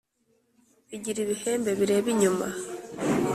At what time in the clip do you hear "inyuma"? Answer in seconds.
2.13-2.47